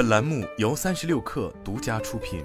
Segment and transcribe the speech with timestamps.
[0.00, 2.42] 本栏目由三十六氪独家出品。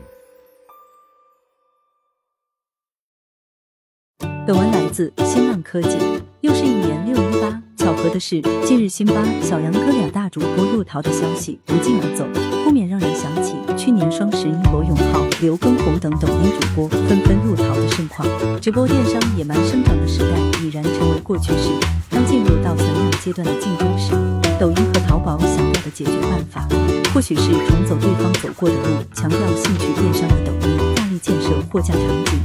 [4.46, 6.22] 本文来自新浪科技。
[6.42, 12.26] 又是一年六一八，巧合的是，近日辛巴、小杨哥俩大主播入淘的消息不胫而走，
[12.66, 18.26] 不免让人想起去年双十一罗永浩、刘畊宏等抖音主播纷纷入淘的盛况。
[18.62, 21.70] 直播电商野蛮生长的时代已然成为过去式，
[22.10, 24.12] 当进入到存量阶段的竞争时，
[24.58, 26.66] 抖音和淘宝想要的解决办法，
[27.14, 32.40] 或许是重走对方走过的路，强调兴趣电商的抖音大力建设货架场景，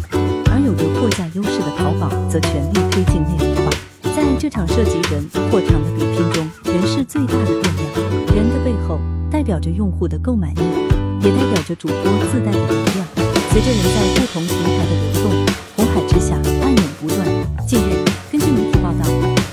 [0.50, 3.70] 而有着货架优势的淘宝则全力推进内容化。
[4.16, 8.34] 在这场涉及人货场的比拼中，人是最大的变量。
[8.34, 8.98] 人的背后
[9.30, 10.62] 代表着用户的购买力，
[11.70, 11.96] 着主播
[12.32, 13.06] 自带的流量。
[13.52, 15.30] 随着人在不同平台的流动，
[15.76, 17.18] 红海之下暗涌不断。
[17.64, 18.02] 近日，
[18.32, 19.06] 根据媒体报道，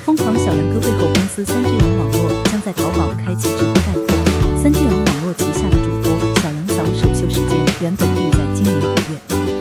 [0.04, 4.02] 疯狂小杨哥背后公司三只羊网络将在淘宝开启直播带货。
[4.58, 6.10] 三只羊网络旗下的主播
[6.42, 8.82] 小杨嫂首秀时间原本定在今年五
[9.14, 9.14] 月，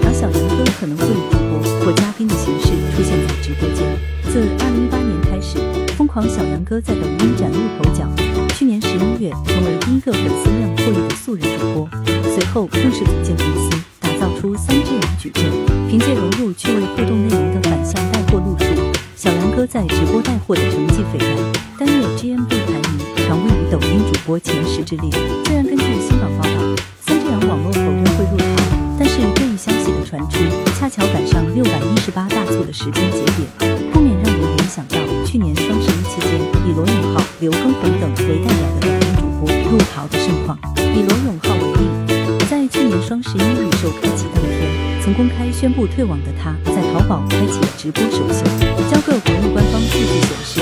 [0.09, 3.85] 而小杨哥可能会以主播或嘉宾的形式出现在直播间。
[4.33, 5.59] 自二零一八年开始，
[5.95, 8.09] 疯狂小杨哥在抖音崭露头角。
[8.55, 11.89] 去年十一月，成为第一个粉丝量过亿的素人主播，
[12.37, 15.43] 随后更是组建公司，打造出三只羊矩阵。
[15.89, 18.67] 凭借融入趣味互动内容的反向带货路数，
[19.17, 21.35] 小杨哥在直播带货的成绩斐然，
[21.79, 25.11] 单月 GMV 排名常位于抖音主播前十之列。
[25.47, 28.45] 虽然根据新榜报道，三只羊网络否认会入淘，
[28.99, 30.37] 但是这一消息的传出，
[30.79, 33.91] 恰巧赶上六百一十八大促的时间节点。
[33.95, 40.59] 不免让人联想到去年双十一期间，以罗永浩、刘畊宏等为代表的抖音主播入淘的盛况。
[40.77, 41.96] 以罗永浩为例，
[42.69, 48.45] 去年双十一预售开启当天，曾公开宣布退网的他，在淘宝开启了直播首秀。
[48.91, 50.61] 交个国内官方数据显示，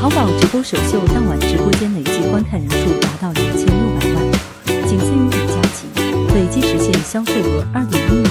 [0.00, 4.24] 淘宝直播首秀当晚直播间累计观看人数达到两千六百万，
[4.88, 5.86] 仅次于李佳琦，
[6.34, 8.30] 累计实现销售额二点一亿元。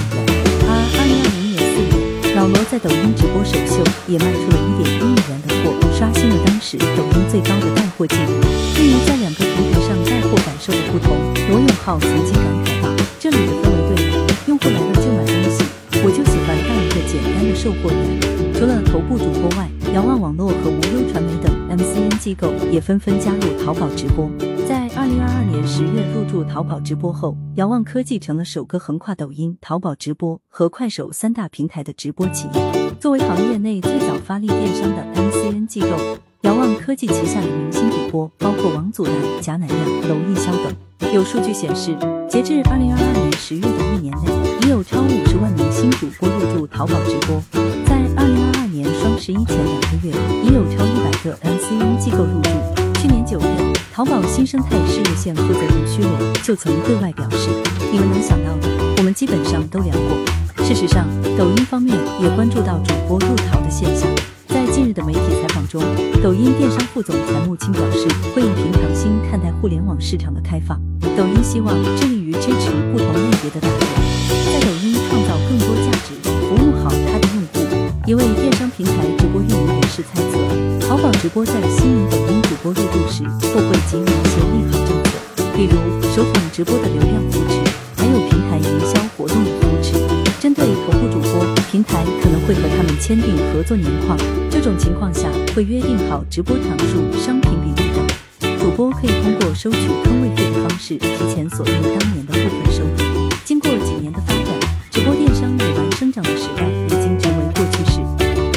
[0.66, 5.72] 而二零二零年四月，老罗在抖音直播首秀也卖出了一点一亿元的货。
[5.94, 8.42] 刷新了当时抖音最高的带货记录。
[8.74, 11.16] 对于在两个平台上带货感受的不同，
[11.48, 12.34] 罗永浩曾经
[13.24, 15.64] ：“这里的氛围对了，用户来了就买东西，
[16.04, 18.20] 我就喜欢当一个简单的售货员。”
[18.52, 24.28] 除了头部主播外，遥望网络和无忧传媒等 MCN 机构也纷纷加入淘宝直播。
[24.68, 32.92] 在二零二二年十月入驻淘宝直播后，遥望科技成了首个横跨抖音、淘宝直播和快手三大平台的直播企业。
[33.00, 35.96] 作为行业内最早发力电商的 MCN 机构，
[36.42, 39.78] 遥望科技旗下的明星主播包括王祖蓝、贾乃亮、
[40.10, 40.76] 娄艺潇等。
[41.12, 41.96] 有数据显示，
[42.28, 47.40] 截至二零二二年十月的一年内，已有超五十万名新主播入驻淘宝直播。
[47.86, 52.50] 在二零二二年双十一前两个月，已有超一百个 MCN 机构入驻。
[53.00, 56.10] 去年九月，淘宝新生态事业线负责人徐罗
[56.42, 57.48] 就曾对外表示
[57.92, 60.18] ：“你们能想到的，我们基本上都聊过。”
[60.64, 61.06] 事实上，
[61.38, 64.08] 抖音方面也关注到主播入淘的现象。
[64.48, 65.82] 在近日的媒体采访中，
[66.22, 70.80] 抖音电商副总裁穆青表示，会以平常心看待互联网市场的开放。
[71.16, 73.86] 抖音希望致力于支持不同类别的打造，
[74.50, 77.62] 在抖音创造更多价值，服务好他的用户。
[78.04, 83.22] 一位电商平台直播运营人士猜测，淘宝直播在吸引抖音主播入驻时，
[83.54, 85.78] 或会给予一些利好政策，比如
[86.12, 87.62] 首访直播的流量扶持，
[87.96, 89.92] 还有平台营销活动的扶持。
[90.40, 94.18] 针对头部主播，平台可能会和他们签订合作年框，
[94.50, 97.63] 这种情况下会约定好直播场数、商品。
[98.76, 103.30] 播可以通过收取坑位费的方式，提前锁定当年的部分收入。
[103.44, 104.46] 经过几年的发展，
[104.90, 108.00] 直播电商野蛮生长的时代已经成为过去式，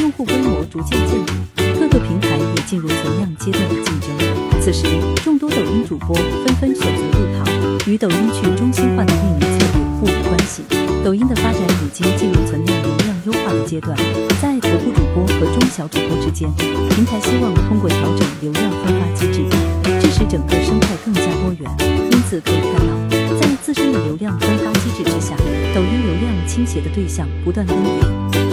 [0.01, 4.09] 用户规模逐渐建立，各个平台也进入存量阶段的竞争。
[4.59, 4.87] 此时，
[5.23, 7.51] 众多抖音主播纷纷选择入淘，
[7.85, 10.63] 与抖音去中心化的运营策略互补关系。
[11.03, 13.95] 抖音的发展已经进入存量流量优化的阶段，
[14.41, 16.49] 在头部主播和中小主播之间，
[16.89, 19.45] 平台希望通过调整流量分发机制，
[20.29, 21.69] 整个生态更加多元。
[22.11, 25.35] 因此可以看到，在自身的流量分发机制之下，
[25.73, 28.01] 抖音流量倾斜的对象不断更迭，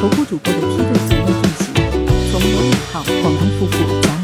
[0.01, 1.75] 头部主播的梯队逐渐定型。
[2.31, 3.77] 从罗永浩、广东夫妇、
[4.07, 4.24] 杨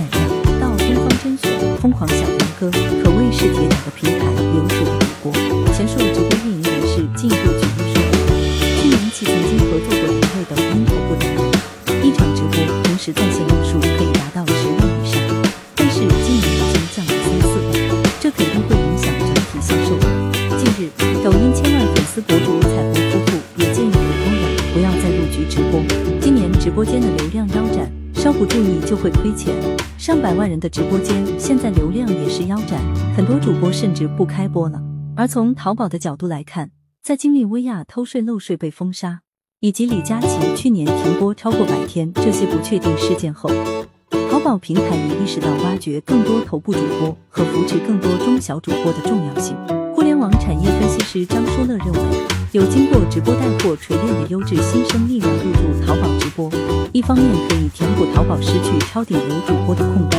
[29.03, 29.55] 会亏钱。
[29.99, 32.81] 上百万人的直播间，现在流量也是腰斩，
[33.17, 34.81] 很多主播甚至不开播了。
[35.17, 36.71] 而从淘宝的角度来看，
[37.03, 39.21] 在经历薇娅偷税漏税被封杀，
[39.61, 43.51] 以及李佳琦去年停播超过百天这些不确定事件后，
[44.31, 49.57] 淘宝平台也意识到挖掘更多头部主播和扶持更多中小主播的重要性。
[50.01, 52.01] 互联网产业分析师张舒乐认为，
[52.53, 56.51] 有经过直播带货锤炼的优质新生力量入驻淘宝直播，
[56.91, 60.17] 一方面可以填补淘宝失去超顶流主播的空白，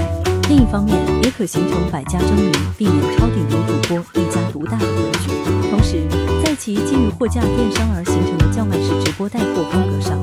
[0.49, 5.31] 另一方面也可形成百家争鸣，避免超顶流主播一家独大的格局。
[5.71, 5.97] 同时，
[6.43, 10.15] 在其基于货架电商而形成的叫卖式直播带货风格上，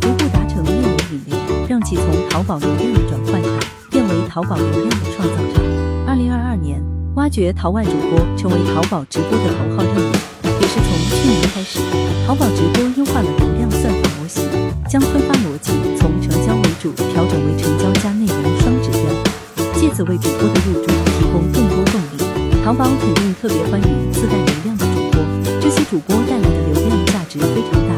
[0.00, 1.38] 逐步达成链路引流，
[1.68, 3.52] 让其从淘宝流量的转换场
[3.92, 5.62] 变为淘宝流量的创造场。
[6.04, 6.82] 二零二二年，
[7.14, 10.12] 挖掘淘外主播成为淘宝直播的头号任务，
[10.60, 11.78] 也是从去年开始，
[12.26, 14.42] 淘宝直播优化了流量算法模型，
[14.88, 22.64] 将分发逻辑从成交为主调整为成交加内容双指标，借此为主播的入驻提供更多动力。
[22.64, 25.22] 淘宝肯定特别欢迎自带流量的主播，
[25.60, 27.94] 这些主播带来的流量价值非常大，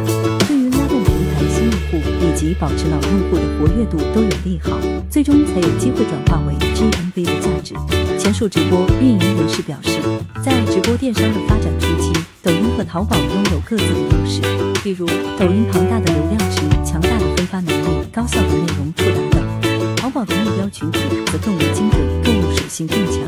[0.47, 4.79] 对于拉动平台新用户以及保持老用户的活跃度都有利好，
[5.09, 7.36] 最终才有机会转化为 GMV
[7.67, 7.75] 值。
[8.17, 9.99] 前述直播运营人士表示，
[10.41, 14.41] 在直播电商的发展初期，抖音和淘宝拥有各自的优势，
[14.85, 15.05] 比如
[15.37, 23.21] 抖音庞大的流量池、强大的分发能力、高效的内容触达等；淘宝的目标群体则更为精准，购物属性更强，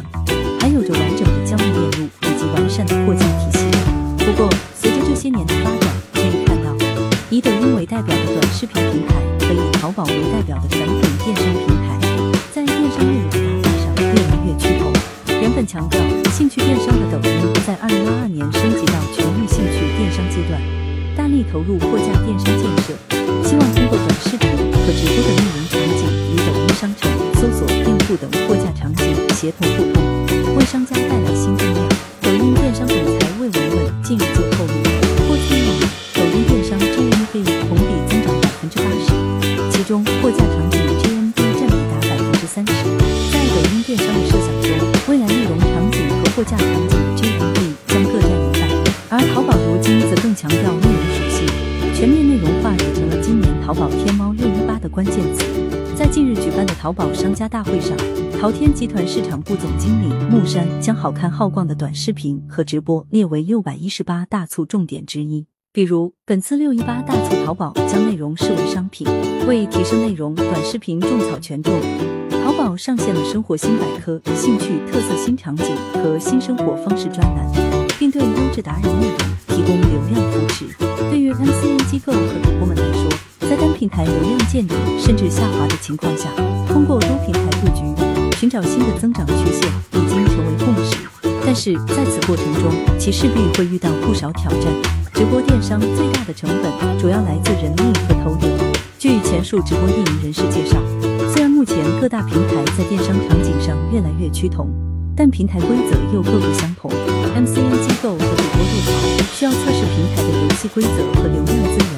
[0.61, 3.67] 还有着完整的交易链路以及完善的货架体系。
[4.25, 4.49] 不过，
[4.81, 6.73] 随着这些年的发展，可以看到，
[7.29, 11.99] 以抖音为代表的短视频平台和以淘宝为代表的传统电商平台，
[21.69, 22.97] 入货架电商建设，
[23.44, 29.05] 希望通过短视频和直播的内容场景与抖音商城、搜索、店铺等货架场景
[29.37, 31.87] 协同互通，为商家带来新增量。
[32.23, 34.73] 抖音电商总裁魏文文近日就透露，
[35.29, 35.85] 过去一年
[36.15, 39.12] 抖音电商 GMV 同比增长百分之八十，
[39.70, 42.73] 其中货架场景 GMV 占比达百分之三十。
[43.31, 50.73] 在抖音电商的设想中，未来内容场景和货架场景的 GMV 将各占一半，而淘宝如今则更强调
[53.69, 55.44] 淘宝天猫六一八的关键词。
[55.94, 57.94] 在近日举办的淘宝商家大会上，
[58.41, 65.44] 淘天集团市场部总经理木山将好看好逛的短视频和直播列为六百一十八大促重点之一。
[65.70, 69.06] 比如，本次六一八大促，淘宝将内容视为商品，
[69.47, 71.79] 为提升内容，短视频种草权重。
[72.43, 77.47] 淘宝上线了生活新百科、兴趣特色新场景和新生活方式专栏，
[77.99, 79.19] 并对优质达人内容
[79.49, 80.65] 提供流量扶持。
[81.11, 83.11] 对于 MCN 机构和主播们来说，
[83.60, 86.28] 单平台流量见底甚至下滑的情况下，
[86.69, 87.82] 通过多平台布局，
[88.38, 90.96] 寻找新的增长曲线已经成为共识。
[91.44, 94.64] 但是在此过程中，其势必会遇到不少挑战。
[95.14, 98.49] 直播电商最大的成本主要来自人力和投流。
[98.99, 100.76] 据前述直播运营人士介绍，
[101.32, 104.69] 虽然目前各大平台在电商场景上越来越趋同，
[105.16, 106.90] 但平台规则又各不相同。
[107.34, 111.97] MCN 机构和主播入淘需要测试平台的游戏规则和流量资源，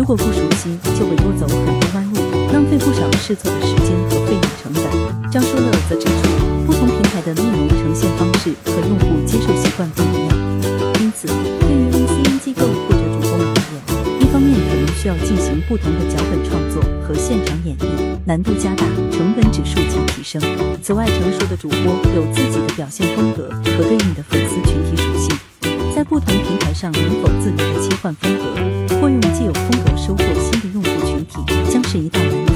[0.00, 2.16] 如果不熟悉，就会多走很多弯路，
[2.54, 5.30] 浪费不少试错的时间和费用成本。
[5.30, 10.32] 张舒乐则指出，不同平台的内容呈现方式和用户接受习惯不一样，
[11.02, 17.84] 因此对于 MCN 机构或者主播而言，一方面可能需要进行不同的脚本创作和现场演绎，
[18.24, 20.40] 难度加大，成本指数及提升。
[20.82, 25.38] 此外，成熟的主播有自己的表现风格和对应的粉丝群体属性，
[26.00, 32.49] 在不同平台上能否自如的切换风格，或用既有风格收获新的用户群体，将是一道难题。